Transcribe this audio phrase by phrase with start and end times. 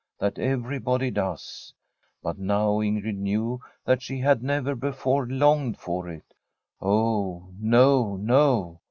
[0.17, 1.75] That everybody does.
[2.23, 6.33] But now Ingrid knew that she had never before longed for it.
[6.81, 8.79] Oh no, no